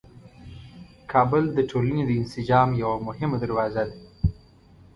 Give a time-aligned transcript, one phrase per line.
[1.11, 3.95] کابل د ټولنې د انسجام یوه مهمه دروازه ده.